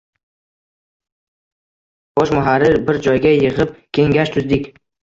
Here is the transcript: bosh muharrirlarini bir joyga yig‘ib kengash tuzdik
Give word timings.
bosh 2.21 2.35
muharrirlarini 2.39 2.87
bir 2.89 3.01
joyga 3.09 3.37
yig‘ib 3.39 3.65
kengash 4.01 4.39
tuzdik 4.39 4.73